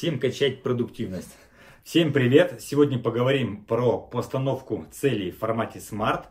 Всем 0.00 0.18
качать 0.18 0.62
продуктивность. 0.62 1.36
Всем 1.84 2.14
привет! 2.14 2.62
Сегодня 2.62 2.98
поговорим 2.98 3.66
про 3.66 3.98
постановку 3.98 4.86
целей 4.90 5.30
в 5.30 5.36
формате 5.36 5.78
Smart. 5.78 6.24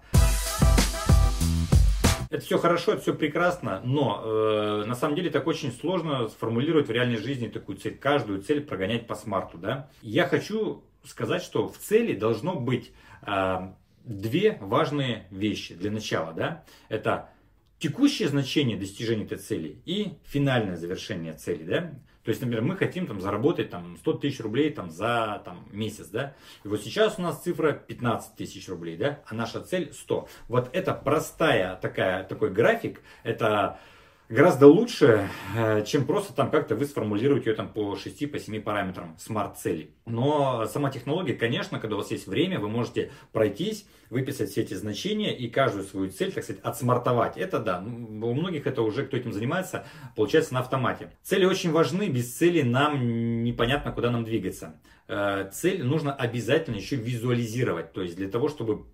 Это 2.31 2.43
все 2.43 2.57
хорошо, 2.57 2.93
это 2.93 3.03
все 3.03 3.13
прекрасно, 3.13 3.79
но 3.85 4.23
э, 4.25 4.85
на 4.87 4.95
самом 4.95 5.15
деле 5.15 5.29
так 5.29 5.45
очень 5.45 5.71
сложно 5.71 6.29
сформулировать 6.29 6.87
в 6.87 6.91
реальной 6.91 7.17
жизни 7.17 7.47
такую 7.47 7.77
цель, 7.77 7.95
каждую 7.95 8.41
цель 8.41 8.61
прогонять 8.61 9.05
по 9.05 9.13
смарту. 9.13 9.59
Да? 9.59 9.91
Я 10.01 10.25
хочу 10.25 10.83
сказать, 11.03 11.43
что 11.43 11.67
в 11.67 11.77
цели 11.77 12.15
должно 12.15 12.55
быть 12.55 12.91
э, 13.21 13.57
две 14.03 14.57
важные 14.61 15.27
вещи 15.29 15.75
для 15.75 15.91
начала. 15.91 16.33
Да? 16.33 16.63
Это 16.87 17.29
текущее 17.77 18.29
значение 18.29 18.77
достижения 18.77 19.25
этой 19.25 19.37
цели 19.37 19.79
и 19.85 20.13
финальное 20.25 20.75
завершение 20.75 21.33
цели. 21.33 21.63
Да? 21.63 21.93
То 22.23 22.29
есть, 22.29 22.41
например, 22.41 22.63
мы 22.63 22.75
хотим 22.75 23.07
там, 23.07 23.21
заработать 23.21 23.69
там, 23.69 23.97
100 23.97 24.13
тысяч 24.13 24.39
рублей 24.39 24.71
там, 24.71 24.89
за 24.89 25.41
там, 25.45 25.65
месяц. 25.71 26.07
Да? 26.07 26.35
И 26.63 26.67
вот 26.67 26.81
сейчас 26.81 27.17
у 27.17 27.21
нас 27.21 27.41
цифра 27.41 27.71
15 27.73 28.35
тысяч 28.35 28.67
рублей, 28.67 28.97
да? 28.97 29.21
а 29.25 29.33
наша 29.33 29.61
цель 29.61 29.93
100. 29.93 30.27
Вот 30.47 30.69
это 30.73 30.93
простая 30.93 31.75
такая, 31.77 32.23
такой 32.23 32.51
график, 32.51 33.01
это 33.23 33.79
гораздо 34.29 34.67
лучше, 34.67 35.27
э, 35.55 35.83
чем 35.85 36.05
просто 36.05 36.33
там 36.33 36.51
как-то 36.51 36.75
вы 36.75 36.85
сформулируете 36.85 37.49
ее 37.49 37.55
там 37.55 37.73
по 37.73 37.95
6, 37.95 38.31
по 38.31 38.39
7 38.39 38.61
параметрам 38.61 39.17
смарт-целей. 39.17 39.95
Но 40.05 40.65
сама 40.67 40.91
технология, 40.91 41.33
конечно, 41.33 41.79
когда 41.79 41.95
у 41.95 41.99
вас 41.99 42.11
есть 42.11 42.27
время, 42.27 42.59
вы 42.59 42.69
можете 42.69 43.11
пройтись, 43.31 43.85
выписать 44.09 44.51
все 44.51 44.61
эти 44.61 44.75
значения 44.75 45.35
и 45.35 45.49
каждую 45.49 45.83
свою 45.83 46.11
цель, 46.11 46.31
так 46.31 46.43
сказать, 46.43 46.61
отсмартовать. 46.63 47.37
Это 47.37 47.59
да, 47.59 47.79
у 47.79 48.33
многих 48.33 48.67
это 48.67 48.83
уже, 48.83 49.05
кто 49.05 49.17
этим 49.17 49.33
занимается, 49.33 49.85
получается 50.15 50.53
на 50.53 50.61
автомате. 50.61 51.11
Цели 51.23 51.45
очень 51.45 51.71
важны, 51.71 52.07
без 52.07 52.33
цели 52.35 52.61
нам 52.61 53.43
непонятно, 53.43 53.91
куда 53.91 54.11
нам 54.11 54.23
двигаться. 54.23 54.79
Э, 55.07 55.49
цель 55.51 55.83
нужно 55.83 56.13
обязательно 56.13 56.75
еще 56.75 56.95
визуализировать, 56.95 57.93
то 57.93 58.01
есть 58.03 58.15
для 58.15 58.29
того, 58.29 58.47
чтобы 58.47 58.85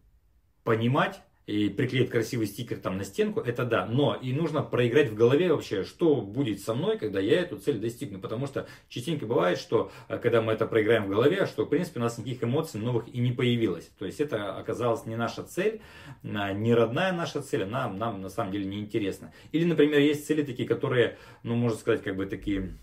понимать, 0.63 1.21
и 1.47 1.69
приклеить 1.69 2.09
красивый 2.09 2.47
стикер 2.47 2.77
там 2.77 2.97
на 2.97 3.03
стенку, 3.03 3.39
это 3.39 3.65
да. 3.65 3.85
Но 3.85 4.15
и 4.15 4.33
нужно 4.33 4.61
проиграть 4.63 5.09
в 5.09 5.15
голове 5.15 5.53
вообще, 5.53 5.83
что 5.83 6.15
будет 6.21 6.61
со 6.61 6.73
мной, 6.73 6.97
когда 6.97 7.19
я 7.19 7.41
эту 7.41 7.57
цель 7.57 7.77
достигну. 7.77 8.19
Потому 8.19 8.47
что 8.47 8.67
частенько 8.89 9.25
бывает, 9.25 9.59
что 9.59 9.91
э, 10.07 10.17
когда 10.17 10.41
мы 10.41 10.53
это 10.53 10.65
проиграем 10.65 11.05
в 11.05 11.09
голове, 11.09 11.45
что 11.45 11.65
в 11.65 11.69
принципе 11.69 11.99
у 11.99 12.03
нас 12.03 12.17
никаких 12.17 12.43
эмоций 12.43 12.79
новых 12.79 13.07
и 13.13 13.19
не 13.19 13.31
появилось. 13.31 13.89
То 13.99 14.05
есть 14.05 14.19
это 14.19 14.57
оказалась 14.57 15.05
не 15.05 15.15
наша 15.15 15.43
цель, 15.43 15.81
не 16.23 16.73
родная 16.73 17.11
наша 17.11 17.41
цель, 17.41 17.63
она 17.63 17.87
нам 17.89 18.21
на 18.21 18.29
самом 18.29 18.51
деле 18.51 18.65
не 18.65 18.79
интересна. 18.79 19.31
Или, 19.51 19.65
например, 19.65 19.99
есть 19.99 20.25
цели 20.25 20.43
такие, 20.43 20.67
которые, 20.67 21.17
ну, 21.43 21.55
можно 21.55 21.77
сказать, 21.77 22.03
как 22.03 22.15
бы 22.15 22.25
такие 22.25 22.73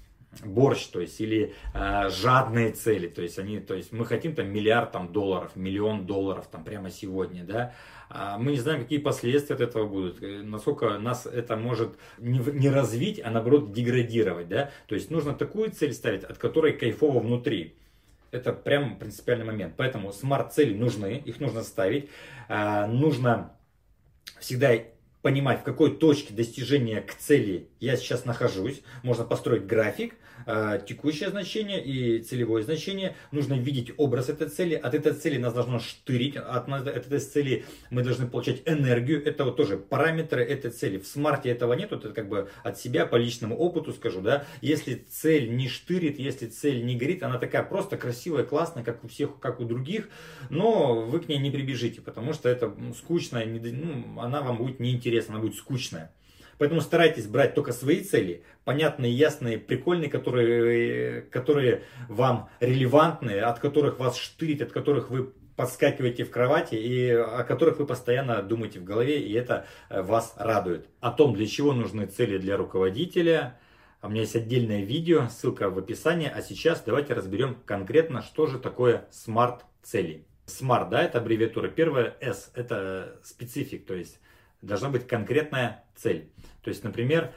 борщ, 0.44 0.86
то 0.86 1.00
есть, 1.00 1.20
или 1.20 1.54
э, 1.74 2.08
жадные 2.08 2.72
цели, 2.72 3.06
то 3.08 3.22
есть, 3.22 3.38
они, 3.38 3.60
то 3.60 3.74
есть, 3.74 3.92
мы 3.92 4.06
хотим 4.06 4.34
там 4.34 4.48
миллиард 4.48 4.92
там, 4.92 5.12
долларов, 5.12 5.54
миллион 5.54 6.06
долларов 6.06 6.46
там 6.50 6.64
прямо 6.64 6.90
сегодня, 6.90 7.44
да, 7.44 7.74
а 8.08 8.38
мы 8.38 8.52
не 8.52 8.58
знаем, 8.58 8.82
какие 8.82 8.98
последствия 8.98 9.54
от 9.54 9.60
этого 9.60 9.86
будут, 9.86 10.22
э, 10.22 10.42
насколько 10.42 10.98
нас 10.98 11.26
это 11.26 11.56
может 11.56 11.98
не, 12.18 12.38
не 12.38 12.70
развить, 12.70 13.20
а 13.22 13.30
наоборот 13.30 13.72
деградировать, 13.72 14.48
да, 14.48 14.70
то 14.86 14.94
есть, 14.94 15.10
нужно 15.10 15.34
такую 15.34 15.70
цель 15.70 15.92
ставить, 15.92 16.24
от 16.24 16.38
которой 16.38 16.72
кайфово 16.72 17.20
внутри, 17.20 17.76
это 18.30 18.54
прям 18.54 18.98
принципиальный 18.98 19.44
момент, 19.44 19.74
поэтому 19.76 20.12
смарт-цели 20.12 20.74
нужны, 20.74 21.22
их 21.24 21.40
нужно 21.40 21.62
ставить, 21.62 22.08
э, 22.48 22.86
нужно 22.86 23.54
всегда 24.40 24.76
понимать, 25.22 25.60
в 25.60 25.62
какой 25.62 25.96
точке 25.96 26.34
достижения 26.34 27.00
к 27.00 27.14
цели 27.14 27.68
я 27.80 27.96
сейчас 27.96 28.24
нахожусь. 28.24 28.82
Можно 29.02 29.24
построить 29.24 29.66
график, 29.66 30.16
э, 30.46 30.80
текущее 30.86 31.30
значение 31.30 31.82
и 31.82 32.20
целевое 32.20 32.62
значение. 32.62 33.16
Нужно 33.30 33.54
видеть 33.54 33.92
образ 33.96 34.28
этой 34.28 34.48
цели. 34.48 34.74
От 34.74 34.94
этой 34.94 35.12
цели 35.12 35.38
нас 35.38 35.54
должно 35.54 35.78
штырить. 35.78 36.36
От, 36.36 36.68
от 36.68 36.86
этой 36.86 37.20
цели 37.20 37.64
мы 37.90 38.02
должны 38.02 38.26
получать 38.26 38.62
энергию. 38.66 39.24
Это 39.24 39.44
вот 39.44 39.56
тоже 39.56 39.76
параметры 39.76 40.42
этой 40.42 40.70
цели. 40.70 40.98
В 40.98 41.06
смарте 41.06 41.50
этого 41.50 41.72
нет. 41.74 41.92
Это 41.92 42.10
как 42.10 42.28
бы 42.28 42.50
от 42.64 42.78
себя 42.78 43.06
по 43.06 43.16
личному 43.16 43.56
опыту 43.56 43.92
скажу. 43.92 44.20
да. 44.20 44.44
Если 44.60 44.94
цель 44.94 45.54
не 45.54 45.68
штырит, 45.68 46.18
если 46.18 46.46
цель 46.46 46.84
не 46.84 46.96
горит, 46.96 47.22
она 47.22 47.38
такая 47.38 47.62
просто 47.62 47.96
красивая, 47.96 48.44
классная, 48.44 48.84
как 48.84 49.04
у 49.04 49.08
всех, 49.08 49.38
как 49.38 49.60
у 49.60 49.64
других. 49.64 50.08
Но 50.50 51.02
вы 51.02 51.20
к 51.20 51.28
ней 51.28 51.38
не 51.38 51.50
прибежите, 51.50 52.00
потому 52.00 52.32
что 52.32 52.48
это 52.48 52.74
скучно, 52.98 53.42
ну, 53.44 54.20
она 54.20 54.42
вам 54.42 54.58
будет 54.58 54.80
неинтересна, 54.80 55.11
она 55.18 55.38
будет 55.38 55.56
скучная. 55.56 56.12
Поэтому 56.58 56.80
старайтесь 56.80 57.26
брать 57.26 57.54
только 57.54 57.72
свои 57.72 58.02
цели, 58.02 58.44
понятные, 58.64 59.12
ясные, 59.12 59.58
прикольные, 59.58 60.08
которые, 60.08 61.22
которые 61.22 61.82
вам 62.08 62.48
релевантны, 62.60 63.40
от 63.40 63.58
которых 63.58 63.98
вас 63.98 64.16
штырит, 64.16 64.62
от 64.62 64.70
которых 64.70 65.10
вы 65.10 65.32
подскакиваете 65.56 66.24
в 66.24 66.30
кровати 66.30 66.76
и 66.76 67.10
о 67.10 67.44
которых 67.44 67.78
вы 67.78 67.86
постоянно 67.86 68.42
думаете 68.42 68.80
в 68.80 68.84
голове, 68.84 69.20
и 69.20 69.32
это 69.32 69.66
э, 69.88 70.02
вас 70.02 70.34
радует. 70.36 70.88
О 71.00 71.10
том, 71.10 71.34
для 71.34 71.46
чего 71.46 71.72
нужны 71.72 72.06
цели 72.06 72.38
для 72.38 72.56
руководителя, 72.56 73.58
у 74.02 74.08
меня 74.08 74.22
есть 74.22 74.34
отдельное 74.34 74.82
видео, 74.82 75.28
ссылка 75.28 75.70
в 75.70 75.78
описании. 75.78 76.30
А 76.32 76.42
сейчас 76.42 76.82
давайте 76.84 77.14
разберем 77.14 77.56
конкретно, 77.66 78.22
что 78.22 78.46
же 78.46 78.58
такое 78.58 79.06
смарт-цели. 79.10 80.26
Smart, 80.46 80.90
да, 80.90 81.02
это 81.02 81.18
аббревиатура. 81.18 81.68
Первое 81.68 82.16
S, 82.20 82.50
это 82.54 83.20
специфик, 83.22 83.86
то 83.86 83.94
есть 83.94 84.18
должна 84.62 84.88
быть 84.88 85.06
конкретная 85.06 85.84
цель. 85.96 86.30
То 86.62 86.70
есть, 86.70 86.84
например, 86.84 87.32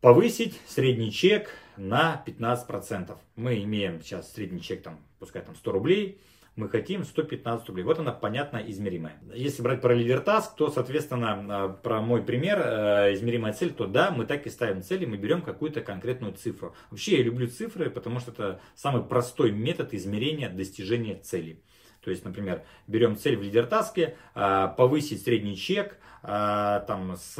повысить 0.00 0.60
средний 0.66 1.12
чек 1.12 1.50
на 1.76 2.22
15%. 2.26 3.16
Мы 3.36 3.62
имеем 3.62 4.02
сейчас 4.02 4.32
средний 4.32 4.60
чек, 4.60 4.82
там, 4.82 5.00
пускай 5.18 5.42
там 5.42 5.54
100 5.54 5.72
рублей, 5.72 6.20
мы 6.56 6.68
хотим 6.68 7.04
115 7.04 7.66
рублей. 7.68 7.82
Вот 7.82 7.98
она 7.98 8.12
понятно 8.12 8.58
измеримая. 8.58 9.18
Если 9.34 9.60
брать 9.62 9.80
про 9.80 9.92
лидертаск, 9.94 10.54
то, 10.54 10.70
соответственно, 10.70 11.46
а, 11.48 11.68
про 11.68 12.00
мой 12.00 12.22
пример, 12.22 12.60
э, 12.60 13.14
измеримая 13.14 13.52
цель, 13.52 13.72
то 13.72 13.86
да, 13.86 14.12
мы 14.12 14.24
так 14.24 14.46
и 14.46 14.50
ставим 14.50 14.82
цели, 14.82 15.04
мы 15.04 15.16
берем 15.16 15.42
какую-то 15.42 15.80
конкретную 15.80 16.34
цифру. 16.34 16.74
Вообще 16.90 17.18
я 17.18 17.24
люблю 17.24 17.48
цифры, 17.48 17.90
потому 17.90 18.20
что 18.20 18.30
это 18.30 18.60
самый 18.76 19.02
простой 19.02 19.50
метод 19.50 19.94
измерения 19.94 20.48
достижения 20.48 21.16
цели. 21.16 21.60
То 22.04 22.10
есть, 22.10 22.24
например, 22.24 22.62
берем 22.86 23.16
цель 23.16 23.36
в 23.36 23.42
лидертаске, 23.42 24.16
а, 24.34 24.68
повысить 24.68 25.22
средний 25.22 25.56
чек 25.56 25.98
а, 26.26 26.80
там, 26.80 27.16
с 27.16 27.34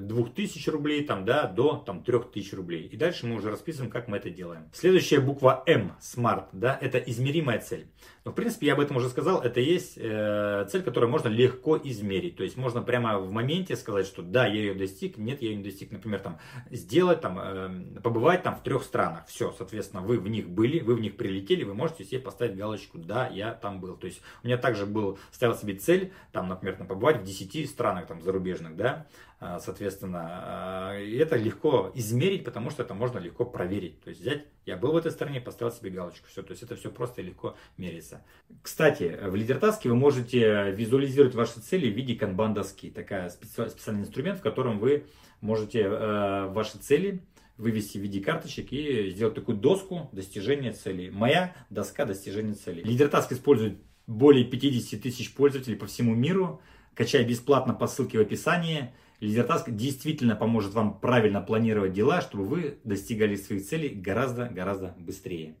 2000 0.00 0.68
э, 0.68 0.72
рублей 0.72 1.04
там, 1.04 1.24
да, 1.24 1.46
до 1.46 1.76
там, 1.76 2.02
3000 2.02 2.54
рублей. 2.54 2.82
И 2.82 2.96
дальше 2.98 3.26
мы 3.26 3.36
уже 3.36 3.50
расписываем, 3.50 3.90
как 3.90 4.08
мы 4.08 4.18
это 4.18 4.28
делаем. 4.28 4.68
Следующая 4.74 5.20
буква 5.20 5.62
М, 5.66 5.92
Smart, 6.02 6.48
да, 6.52 6.76
это 6.82 6.98
измеримая 6.98 7.60
цель. 7.60 7.86
Но, 8.26 8.32
в 8.32 8.34
принципе, 8.34 8.66
я 8.66 8.74
об 8.74 8.80
этом 8.80 8.98
уже 8.98 9.08
сказал, 9.08 9.40
это 9.40 9.60
есть 9.60 9.96
э, 9.96 10.66
цель, 10.70 10.82
которую 10.82 11.10
можно 11.10 11.28
легко 11.28 11.78
измерить. 11.82 12.36
То 12.36 12.44
есть, 12.44 12.58
можно 12.58 12.82
прямо 12.82 13.18
в 13.18 13.32
моменте 13.32 13.74
сказать, 13.74 14.06
что 14.06 14.20
да, 14.20 14.46
я 14.46 14.60
ее 14.60 14.74
достиг, 14.74 15.16
нет, 15.16 15.40
я 15.40 15.48
ее 15.48 15.56
не 15.56 15.64
достиг. 15.64 15.90
Например, 15.90 16.20
там, 16.20 16.38
сделать, 16.70 17.22
там, 17.22 17.38
э, 17.38 18.00
побывать 18.02 18.42
там 18.42 18.54
в 18.54 18.62
трех 18.62 18.82
странах. 18.84 19.24
Все, 19.28 19.50
соответственно, 19.56 20.02
вы 20.02 20.18
в 20.18 20.28
них 20.28 20.50
были, 20.50 20.80
вы 20.80 20.94
в 20.94 21.00
них 21.00 21.16
прилетели, 21.16 21.64
вы 21.64 21.72
можете 21.72 22.04
себе 22.04 22.20
поставить 22.20 22.54
галочку, 22.54 22.98
да, 22.98 23.28
я 23.28 23.54
там 23.54 23.80
был. 23.80 23.89
То 23.96 24.06
есть, 24.06 24.20
у 24.42 24.46
меня 24.46 24.56
также 24.56 24.86
был, 24.86 25.18
ставил 25.30 25.54
себе 25.54 25.74
цель, 25.74 26.12
там, 26.32 26.48
например, 26.48 26.76
там, 26.76 26.86
побывать 26.86 27.20
в 27.20 27.24
10 27.24 27.68
странах 27.68 28.06
там, 28.06 28.22
зарубежных, 28.22 28.76
да, 28.76 29.06
а, 29.42 29.58
соответственно, 29.58 30.20
а, 30.22 30.94
это 30.98 31.36
легко 31.36 31.90
измерить, 31.94 32.44
потому 32.44 32.68
что 32.68 32.82
это 32.82 32.92
можно 32.92 33.18
легко 33.18 33.46
проверить. 33.46 33.98
То 34.02 34.10
есть 34.10 34.20
взять, 34.20 34.44
я 34.66 34.76
был 34.76 34.92
в 34.92 34.96
этой 34.98 35.10
стране, 35.10 35.40
поставил 35.40 35.72
себе 35.72 35.90
галочку, 35.90 36.26
все, 36.28 36.42
то 36.42 36.50
есть 36.50 36.62
это 36.62 36.76
все 36.76 36.90
просто 36.90 37.22
и 37.22 37.24
легко 37.24 37.56
меряется. 37.78 38.22
Кстати, 38.62 39.18
в 39.22 39.34
лидертаске 39.34 39.88
вы 39.88 39.96
можете 39.96 40.72
визуализировать 40.72 41.34
ваши 41.34 41.60
цели 41.60 41.90
в 41.90 41.96
виде 41.96 42.14
канбан-доски, 42.14 42.90
такая 42.90 43.30
специальный 43.30 44.02
инструмент, 44.02 44.40
в 44.40 44.42
котором 44.42 44.78
вы 44.78 45.06
можете 45.40 45.84
э, 45.84 46.46
ваши 46.48 46.76
цели 46.76 47.22
вывести 47.60 47.98
в 47.98 48.00
виде 48.00 48.20
карточек 48.20 48.72
и 48.72 49.10
сделать 49.10 49.34
такую 49.34 49.58
доску 49.58 50.08
достижения 50.12 50.72
целей. 50.72 51.10
Моя 51.10 51.54
доска 51.68 52.04
достижения 52.04 52.54
целей. 52.54 52.82
Лидертаск 52.82 53.32
использует 53.32 53.78
более 54.06 54.44
50 54.44 55.00
тысяч 55.00 55.32
пользователей 55.34 55.76
по 55.76 55.86
всему 55.86 56.14
миру. 56.14 56.60
Качай 56.94 57.24
бесплатно 57.24 57.74
по 57.74 57.86
ссылке 57.86 58.18
в 58.18 58.22
описании. 58.22 58.92
Лидертаск 59.20 59.70
действительно 59.70 60.34
поможет 60.34 60.72
вам 60.72 60.98
правильно 60.98 61.40
планировать 61.40 61.92
дела, 61.92 62.22
чтобы 62.22 62.44
вы 62.44 62.78
достигали 62.84 63.36
своих 63.36 63.66
целей 63.66 63.90
гораздо-гораздо 63.90 64.94
быстрее. 64.98 65.56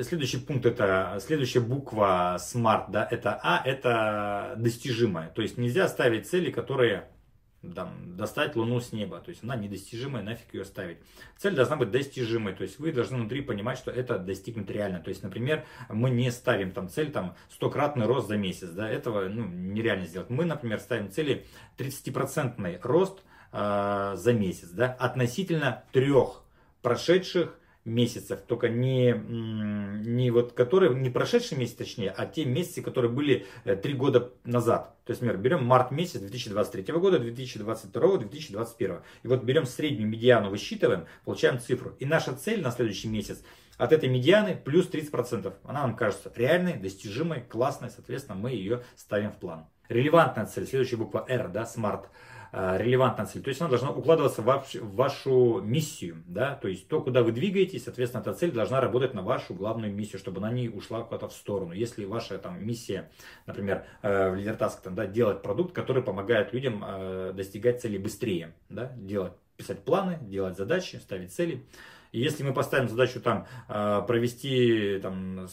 Следующий 0.00 0.38
пункт 0.38 0.64
это 0.64 1.18
следующая 1.20 1.60
буква 1.60 2.38
SMART, 2.38 2.86
да, 2.90 3.06
это 3.10 3.38
А, 3.42 3.60
это 3.62 4.54
достижимое. 4.56 5.28
То 5.28 5.42
есть 5.42 5.58
нельзя 5.58 5.86
ставить 5.86 6.26
цели, 6.26 6.50
которые 6.50 7.11
там, 7.74 8.16
достать 8.16 8.56
Луну 8.56 8.80
с 8.80 8.92
неба. 8.92 9.20
То 9.20 9.30
есть 9.30 9.44
она 9.44 9.56
недостижимая, 9.56 10.22
нафиг 10.22 10.52
ее 10.52 10.64
ставить. 10.64 10.98
Цель 11.38 11.54
должна 11.54 11.76
быть 11.76 11.90
достижимой. 11.90 12.54
То 12.54 12.62
есть 12.64 12.78
вы 12.78 12.92
должны 12.92 13.18
внутри 13.18 13.42
понимать, 13.42 13.78
что 13.78 13.90
это 13.90 14.18
достигнуть 14.18 14.68
реально. 14.70 15.00
То 15.00 15.10
есть, 15.10 15.22
например, 15.22 15.64
мы 15.88 16.10
не 16.10 16.30
ставим 16.30 16.72
там 16.72 16.88
цель 16.88 17.12
там 17.12 17.36
стократный 17.50 18.06
рост 18.06 18.28
за 18.28 18.36
месяц. 18.36 18.70
Да, 18.70 18.88
этого 18.88 19.28
ну, 19.28 19.46
нереально 19.46 20.06
сделать. 20.06 20.30
Мы, 20.30 20.44
например, 20.44 20.80
ставим 20.80 21.10
цели 21.10 21.46
30% 21.78 22.80
рост 22.82 23.22
э, 23.52 24.12
за 24.16 24.32
месяц. 24.32 24.70
Да, 24.70 24.92
относительно 24.92 25.84
трех 25.92 26.42
прошедших 26.82 27.56
месяцев. 27.84 28.40
Только 28.46 28.68
не 28.68 29.12
не 30.12 30.30
вот 30.30 30.52
которые, 30.52 30.94
не 30.94 31.10
прошедшие 31.10 31.58
месяцы, 31.58 31.78
точнее, 31.78 32.10
а 32.10 32.26
те 32.26 32.44
месяцы, 32.44 32.82
которые 32.82 33.10
были 33.10 33.46
э, 33.64 33.76
три 33.76 33.94
года 33.94 34.32
назад. 34.44 34.96
То 35.04 35.10
есть, 35.10 35.20
например, 35.20 35.42
берем 35.42 35.64
март 35.64 35.90
месяц 35.90 36.20
2023 36.20 36.94
года, 36.94 37.18
2022, 37.18 38.16
2021. 38.18 38.98
И 39.22 39.28
вот 39.28 39.42
берем 39.42 39.66
среднюю 39.66 40.08
медиану, 40.08 40.50
высчитываем, 40.50 41.06
получаем 41.24 41.58
цифру. 41.58 41.94
И 41.98 42.06
наша 42.06 42.34
цель 42.34 42.62
на 42.62 42.70
следующий 42.70 43.08
месяц 43.08 43.42
от 43.78 43.92
этой 43.92 44.08
медианы 44.08 44.54
плюс 44.54 44.88
30%. 44.88 45.52
Она 45.64 45.82
нам 45.82 45.96
кажется 45.96 46.32
реальной, 46.36 46.74
достижимой, 46.74 47.40
классной, 47.40 47.90
соответственно, 47.90 48.38
мы 48.38 48.50
ее 48.50 48.82
ставим 48.96 49.32
в 49.32 49.38
план. 49.38 49.66
Релевантная 49.88 50.46
цель, 50.46 50.66
следующая 50.66 50.96
буква 50.96 51.26
R, 51.28 51.48
да, 51.48 51.62
SMART. 51.64 52.06
Э, 52.54 52.76
релевантная 52.76 53.24
цель. 53.24 53.42
То 53.42 53.48
есть 53.48 53.62
она 53.62 53.70
должна 53.70 53.90
укладываться 53.90 54.42
в 54.42 54.94
вашу 54.94 55.62
миссию, 55.62 56.22
да, 56.26 56.54
то 56.54 56.68
есть 56.68 56.86
то, 56.86 57.00
куда 57.00 57.22
вы 57.22 57.32
двигаетесь, 57.32 57.84
соответственно, 57.84 58.20
эта 58.20 58.34
цель 58.34 58.52
должна 58.52 58.78
работать 58.78 59.14
на 59.14 59.22
вашу 59.22 59.54
главную 59.54 59.90
миссию, 59.90 60.18
чтобы 60.18 60.36
она 60.38 60.50
не 60.50 60.68
ушла 60.68 61.00
куда-то 61.00 61.28
в 61.28 61.32
сторону. 61.32 61.72
Если 61.72 62.04
ваша 62.04 62.36
там 62.36 62.62
миссия, 62.62 63.10
например, 63.46 63.86
э, 64.02 64.30
в 64.30 64.34
лидертаск, 64.34 64.82
там, 64.82 64.94
да, 64.94 65.06
делать 65.06 65.40
продукт, 65.40 65.74
который 65.74 66.02
помогает 66.02 66.52
людям 66.52 66.84
э, 66.86 67.32
достигать 67.34 67.80
цели 67.80 67.96
быстрее, 67.96 68.54
да, 68.68 68.92
делать, 68.96 69.32
писать 69.56 69.82
планы, 69.82 70.18
делать 70.20 70.58
задачи, 70.58 70.96
ставить 70.96 71.32
цели. 71.32 71.64
И 72.12 72.20
если 72.20 72.42
мы 72.42 72.52
поставим 72.52 72.90
задачу 72.90 73.18
там 73.22 73.46
провести 73.66 74.98
там 75.00 75.48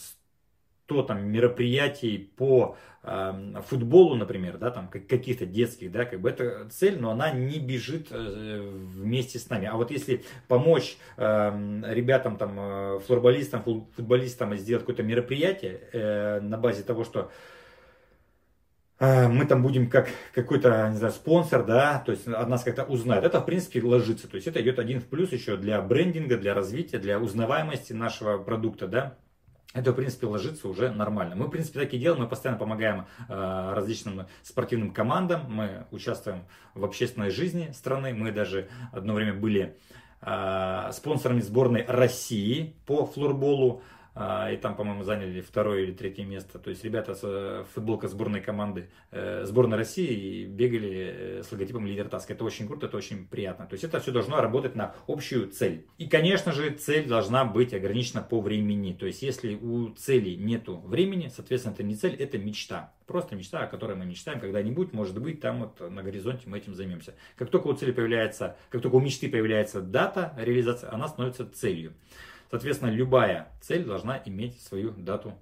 100 0.89 1.03
там, 1.03 1.31
мероприятий 1.31 2.31
по 2.35 2.75
э, 3.03 3.53
футболу, 3.67 4.15
например, 4.15 4.57
да, 4.57 4.71
там, 4.71 4.87
каких-то 4.87 5.45
детских, 5.45 5.91
да, 5.91 6.05
как 6.05 6.19
бы 6.19 6.29
это 6.29 6.67
цель, 6.71 6.99
но 6.99 7.11
она 7.11 7.29
не 7.31 7.59
бежит 7.59 8.07
э, 8.09 8.59
вместе 8.95 9.37
с 9.37 9.49
нами. 9.49 9.67
А 9.67 9.75
вот 9.75 9.91
если 9.91 10.23
помочь 10.47 10.97
э, 11.17 11.83
ребятам, 11.93 12.37
там, 12.37 12.55
э, 12.59 12.99
флорболистам, 13.05 13.61
футболистам 13.95 14.55
сделать 14.55 14.81
какое-то 14.81 15.03
мероприятие 15.03 15.79
э, 15.93 16.39
на 16.41 16.57
базе 16.57 16.81
того, 16.81 17.03
что 17.03 17.29
э, 18.99 19.27
мы 19.27 19.45
там 19.45 19.61
будем 19.61 19.91
как 19.91 20.09
какой-то, 20.33 20.89
не 20.89 20.97
знаю, 20.97 21.13
спонсор, 21.13 21.63
да, 21.63 22.01
то 22.03 22.11
есть 22.11 22.27
от 22.27 22.49
нас 22.49 22.63
как-то 22.63 22.83
узнают. 22.83 23.25
Это, 23.25 23.41
в 23.41 23.45
принципе, 23.45 23.79
ложится. 23.83 24.27
То 24.27 24.37
есть 24.37 24.47
это 24.47 24.59
идет 24.59 24.79
один 24.79 25.01
в 25.01 25.05
плюс 25.05 25.31
еще 25.31 25.55
для 25.55 25.79
брендинга, 25.83 26.35
для 26.35 26.55
развития, 26.55 26.97
для 26.97 27.19
узнаваемости 27.19 27.93
нашего 27.93 28.39
продукта, 28.39 28.87
да 28.87 29.17
это, 29.73 29.91
в 29.91 29.95
принципе, 29.95 30.25
ложится 30.25 30.67
уже 30.67 30.89
нормально. 30.91 31.35
Мы, 31.35 31.45
в 31.45 31.49
принципе, 31.49 31.81
так 31.81 31.93
и 31.93 31.99
делаем. 31.99 32.23
Мы 32.23 32.27
постоянно 32.27 32.57
помогаем 32.57 33.05
э, 33.27 33.73
различным 33.75 34.25
спортивным 34.41 34.91
командам. 34.91 35.41
Мы 35.47 35.85
участвуем 35.91 36.45
в 36.73 36.83
общественной 36.83 37.29
жизни 37.29 37.71
страны. 37.71 38.13
Мы 38.15 38.31
даже 38.31 38.67
одно 38.91 39.13
время 39.13 39.35
были 39.35 39.77
э, 40.21 40.89
спонсорами 40.91 41.41
сборной 41.41 41.85
России 41.87 42.75
по 42.87 43.05
флорболу. 43.05 43.83
А, 44.21 44.51
и 44.51 44.57
там, 44.57 44.75
по-моему, 44.75 45.03
заняли 45.05 45.39
второе 45.39 45.83
или 45.83 45.93
третье 45.93 46.25
место. 46.25 46.59
То 46.59 46.71
есть 46.71 46.83
ребята 46.83 47.15
с 47.15 47.21
э, 47.23 47.63
футболка 47.73 48.09
сборной 48.09 48.41
команды, 48.41 48.89
э, 49.11 49.45
сборной 49.45 49.77
России 49.77 50.43
бегали 50.45 51.13
э, 51.39 51.43
с 51.43 51.49
логотипом 51.53 51.87
Лидер 51.87 52.09
Таск. 52.09 52.29
Это 52.29 52.43
очень 52.43 52.67
круто, 52.67 52.87
это 52.87 52.97
очень 52.97 53.25
приятно. 53.25 53.65
То 53.65 53.75
есть 53.75 53.85
это 53.85 54.01
все 54.01 54.11
должно 54.11 54.41
работать 54.41 54.75
на 54.75 54.93
общую 55.07 55.47
цель. 55.47 55.87
И, 55.97 56.09
конечно 56.09 56.51
же, 56.51 56.69
цель 56.71 57.07
должна 57.07 57.45
быть 57.45 57.73
ограничена 57.73 58.21
по 58.21 58.41
времени. 58.41 58.91
То 58.91 59.05
есть 59.05 59.21
если 59.21 59.55
у 59.55 59.87
цели 59.91 60.35
нету 60.35 60.79
времени, 60.79 61.31
соответственно, 61.33 61.75
это 61.75 61.83
не 61.83 61.95
цель, 61.95 62.15
это 62.15 62.37
мечта. 62.37 62.91
Просто 63.07 63.37
мечта, 63.37 63.63
о 63.63 63.67
которой 63.67 63.95
мы 63.95 64.05
мечтаем 64.05 64.41
когда-нибудь, 64.41 64.91
может 64.91 65.17
быть, 65.21 65.39
там 65.39 65.59
вот 65.61 65.79
на 65.89 66.03
горизонте 66.03 66.43
мы 66.47 66.57
этим 66.57 66.75
займемся. 66.75 67.15
Как 67.37 67.49
только 67.49 67.67
у 67.67 67.73
цели 67.73 67.93
появляется, 67.93 68.57
как 68.69 68.81
только 68.81 68.95
у 68.95 68.99
мечты 68.99 69.29
появляется 69.29 69.79
дата 69.79 70.33
реализации, 70.37 70.89
она 70.91 71.07
становится 71.07 71.49
целью. 71.49 71.93
Соответственно, 72.49 72.89
любая 72.89 73.47
цель 73.61 73.85
должна 73.85 74.21
иметь 74.25 74.59
свою 74.61 74.91
дату, 74.91 75.33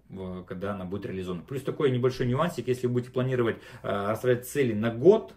когда 0.48 0.74
она 0.74 0.84
будет 0.84 1.06
реализована. 1.06 1.44
Плюс 1.44 1.62
такой 1.64 1.90
небольшой 1.92 2.28
нюансик, 2.28 2.68
если 2.68 2.88
вы 2.88 2.94
будете 2.94 3.12
планировать 3.12 3.58
э, 3.84 4.08
расставлять 4.12 4.48
цели 4.48 4.74
на 4.74 4.94
год, 4.94 5.34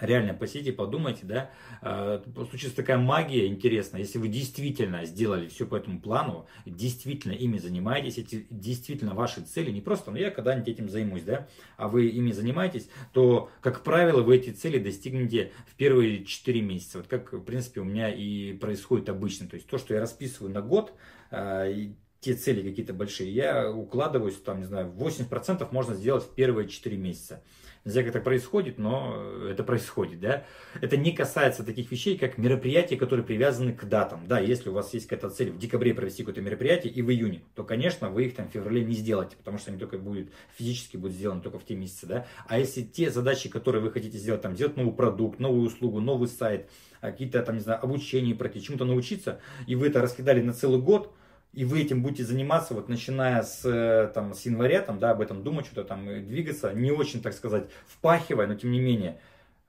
реально 0.00 0.34
посидите, 0.34 0.72
подумайте, 0.72 1.20
да, 1.24 1.50
э, 1.82 2.22
случится 2.48 2.76
такая 2.76 2.98
магия 2.98 3.46
интересная, 3.46 4.00
если 4.00 4.18
вы 4.18 4.28
действительно 4.28 5.04
сделали 5.04 5.48
все 5.48 5.66
по 5.66 5.76
этому 5.76 6.00
плану, 6.00 6.46
действительно 6.66 7.32
ими 7.32 7.58
занимаетесь, 7.58 8.18
эти 8.18 8.46
действительно 8.50 9.14
ваши 9.14 9.42
цели, 9.42 9.70
не 9.70 9.80
просто, 9.80 10.10
ну 10.10 10.16
я 10.16 10.30
когда-нибудь 10.30 10.68
этим 10.68 10.88
займусь, 10.88 11.22
да, 11.22 11.48
а 11.76 11.88
вы 11.88 12.06
ими 12.08 12.32
занимаетесь, 12.32 12.88
то, 13.12 13.50
как 13.60 13.82
правило, 13.82 14.22
вы 14.22 14.36
эти 14.36 14.50
цели 14.50 14.78
достигнете 14.78 15.52
в 15.66 15.74
первые 15.76 16.24
4 16.24 16.60
месяца, 16.62 16.98
вот 16.98 17.06
как, 17.06 17.32
в 17.32 17.42
принципе, 17.42 17.80
у 17.80 17.84
меня 17.84 18.10
и 18.10 18.54
происходит 18.54 19.08
обычно, 19.08 19.48
то 19.48 19.56
есть 19.56 19.66
то, 19.66 19.78
что 19.78 19.94
я 19.94 20.00
расписываю 20.00 20.52
на 20.52 20.62
год, 20.62 20.92
э, 21.30 21.92
те 22.20 22.34
цели 22.34 22.62
какие-то 22.68 22.92
большие, 22.92 23.32
я 23.32 23.70
укладываюсь, 23.70 24.36
там, 24.36 24.58
не 24.58 24.66
знаю, 24.66 24.92
80% 24.96 25.66
можно 25.72 25.94
сделать 25.94 26.24
в 26.24 26.34
первые 26.34 26.68
4 26.68 26.96
месяца. 26.96 27.42
Не 27.86 27.92
знаю, 27.92 28.06
как 28.08 28.16
это 28.16 28.24
происходит, 28.24 28.76
но 28.76 29.16
это 29.48 29.64
происходит, 29.64 30.20
да. 30.20 30.44
Это 30.82 30.98
не 30.98 31.12
касается 31.12 31.64
таких 31.64 31.90
вещей, 31.90 32.18
как 32.18 32.36
мероприятия, 32.36 32.98
которые 32.98 33.24
привязаны 33.24 33.72
к 33.72 33.86
датам. 33.86 34.26
Да, 34.26 34.38
если 34.38 34.68
у 34.68 34.74
вас 34.74 34.92
есть 34.92 35.06
какая-то 35.06 35.34
цель 35.34 35.50
в 35.50 35.56
декабре 35.56 35.94
провести 35.94 36.22
какое-то 36.22 36.42
мероприятие 36.42 36.92
и 36.92 37.00
в 37.00 37.10
июне, 37.10 37.42
то, 37.54 37.64
конечно, 37.64 38.10
вы 38.10 38.26
их 38.26 38.34
там 38.34 38.48
в 38.48 38.52
феврале 38.52 38.84
не 38.84 38.92
сделаете, 38.92 39.36
потому 39.38 39.56
что 39.56 39.70
они 39.70 39.80
только 39.80 39.96
будут 39.96 40.28
физически 40.58 40.98
будут 40.98 41.16
сделаны 41.16 41.40
только 41.40 41.58
в 41.58 41.64
те 41.64 41.74
месяцы, 41.74 42.04
да. 42.04 42.26
А 42.48 42.58
если 42.58 42.82
те 42.82 43.08
задачи, 43.10 43.48
которые 43.48 43.82
вы 43.82 43.90
хотите 43.90 44.18
сделать, 44.18 44.42
там, 44.42 44.56
сделать 44.56 44.76
новый 44.76 44.92
продукт, 44.92 45.40
новую 45.40 45.66
услугу, 45.66 46.00
новый 46.00 46.28
сайт, 46.28 46.68
какие-то 47.00 47.42
там, 47.42 47.54
не 47.54 47.62
знаю, 47.62 47.82
обучение 47.82 48.34
пройти, 48.34 48.60
чему-то 48.60 48.84
научиться, 48.84 49.40
и 49.66 49.74
вы 49.74 49.86
это 49.86 50.02
раскидали 50.02 50.42
на 50.42 50.52
целый 50.52 50.82
год, 50.82 51.14
и 51.52 51.64
вы 51.64 51.80
этим 51.80 52.02
будете 52.02 52.24
заниматься, 52.24 52.74
вот 52.74 52.88
начиная 52.88 53.42
с, 53.42 53.64
э, 53.64 54.10
там, 54.14 54.34
с 54.34 54.46
января, 54.46 54.82
там, 54.82 54.98
да, 54.98 55.10
об 55.10 55.20
этом 55.20 55.42
думать, 55.42 55.66
что-то 55.66 55.84
там 55.84 56.06
двигаться, 56.26 56.72
не 56.72 56.92
очень, 56.92 57.22
так 57.22 57.32
сказать, 57.32 57.64
впахивая, 57.88 58.46
но 58.46 58.54
тем 58.54 58.70
не 58.70 58.80
менее, 58.80 59.18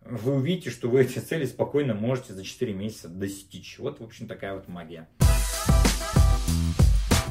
вы 0.02 0.36
увидите, 0.36 0.70
что 0.70 0.90
вы 0.90 1.02
эти 1.02 1.20
цели 1.20 1.46
спокойно 1.46 1.94
можете 1.94 2.34
за 2.34 2.44
4 2.44 2.74
месяца 2.74 3.08
достичь. 3.08 3.78
Вот, 3.80 4.00
в 4.00 4.04
общем, 4.04 4.28
такая 4.28 4.54
вот 4.54 4.68
магия. 4.68 5.08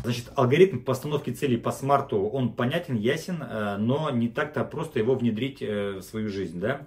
Значит, 0.02 0.32
алгоритм 0.34 0.78
постановки 0.78 1.30
целей 1.30 1.58
по 1.58 1.72
смарту, 1.72 2.26
он 2.26 2.54
понятен, 2.54 2.96
ясен, 2.96 3.42
э, 3.42 3.76
но 3.76 4.10
не 4.10 4.28
так-то 4.28 4.64
просто 4.64 4.98
его 4.98 5.14
внедрить 5.14 5.58
э, 5.60 5.98
в 5.98 6.02
свою 6.02 6.28
жизнь, 6.28 6.60
да. 6.60 6.86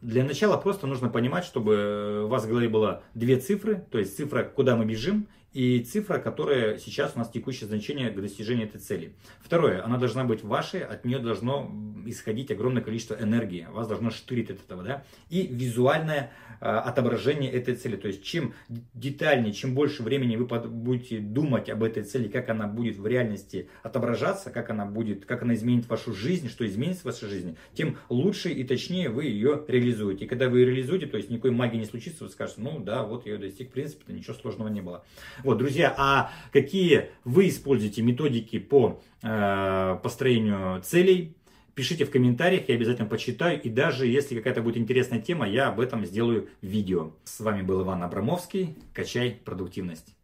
Для 0.00 0.22
начала 0.22 0.58
просто 0.58 0.86
нужно 0.86 1.08
понимать, 1.08 1.46
чтобы 1.46 2.24
у 2.24 2.28
вас 2.28 2.44
в 2.44 2.48
голове 2.48 2.68
было 2.68 3.02
две 3.14 3.38
цифры, 3.38 3.86
то 3.90 3.98
есть 3.98 4.14
цифра, 4.14 4.44
куда 4.44 4.76
мы 4.76 4.84
бежим, 4.84 5.28
и 5.54 5.80
цифра, 5.80 6.18
которая 6.18 6.78
сейчас 6.78 7.12
у 7.14 7.20
нас 7.20 7.30
текущее 7.30 7.68
значение 7.68 8.10
к 8.10 8.20
достижению 8.20 8.66
этой 8.66 8.80
цели. 8.80 9.14
Второе, 9.40 9.84
она 9.84 9.96
должна 9.98 10.24
быть 10.24 10.42
вашей, 10.42 10.82
от 10.82 11.04
нее 11.04 11.20
должно 11.20 11.72
исходить 12.06 12.50
огромное 12.50 12.82
количество 12.82 13.14
энергии, 13.14 13.66
вас 13.70 13.88
должно 13.88 14.10
штырить 14.10 14.50
от 14.50 14.58
этого, 14.60 14.82
да, 14.82 15.04
и 15.30 15.46
визуальное 15.46 16.32
э, 16.60 16.66
отображение 16.66 17.50
этой 17.50 17.76
цели, 17.76 17.96
то 17.96 18.08
есть 18.08 18.22
чем 18.24 18.52
детальнее, 18.92 19.52
чем 19.52 19.74
больше 19.74 20.02
времени 20.02 20.36
вы 20.36 20.44
будете 20.44 21.18
думать 21.18 21.70
об 21.70 21.82
этой 21.82 22.02
цели, 22.02 22.28
как 22.28 22.48
она 22.48 22.66
будет 22.66 22.98
в 22.98 23.06
реальности 23.06 23.68
отображаться, 23.82 24.50
как 24.50 24.70
она 24.70 24.84
будет, 24.84 25.24
как 25.24 25.42
она 25.42 25.54
изменит 25.54 25.88
вашу 25.88 26.12
жизнь, 26.12 26.48
что 26.48 26.66
изменится 26.66 27.02
в 27.02 27.04
вашей 27.06 27.28
жизни, 27.28 27.56
тем 27.74 27.96
лучше 28.08 28.50
и 28.50 28.64
точнее 28.64 29.08
вы 29.08 29.24
ее 29.26 29.64
реализуете. 29.68 30.24
И 30.24 30.28
когда 30.28 30.48
вы 30.48 30.60
ее 30.60 30.66
реализуете, 30.66 31.06
то 31.06 31.16
есть 31.16 31.30
никакой 31.30 31.52
магии 31.52 31.78
не 31.78 31.86
случится, 31.86 32.24
вы 32.24 32.30
скажете, 32.30 32.60
ну 32.60 32.80
да, 32.80 33.04
вот 33.04 33.24
я 33.24 33.34
ее 33.34 33.38
достиг, 33.38 33.70
в 33.70 33.72
принципе, 33.72 34.12
ничего 34.12 34.34
сложного 34.34 34.68
не 34.68 34.80
было. 34.80 35.04
Вот, 35.44 35.58
друзья, 35.58 35.94
а 35.96 36.32
какие 36.52 37.10
вы 37.24 37.48
используете 37.48 38.00
методики 38.02 38.58
по 38.58 39.02
э, 39.22 39.98
построению 40.02 40.82
целей? 40.82 41.36
Пишите 41.74 42.06
в 42.06 42.10
комментариях, 42.10 42.68
я 42.68 42.76
обязательно 42.76 43.08
почитаю. 43.08 43.60
И 43.60 43.68
даже 43.68 44.06
если 44.06 44.36
какая-то 44.36 44.62
будет 44.62 44.78
интересная 44.78 45.20
тема, 45.20 45.46
я 45.46 45.68
об 45.68 45.80
этом 45.80 46.06
сделаю 46.06 46.48
видео. 46.62 47.12
С 47.24 47.40
вами 47.40 47.62
был 47.62 47.82
Иван 47.82 48.02
Абрамовский. 48.02 48.76
Качай 48.94 49.38
продуктивность. 49.44 50.14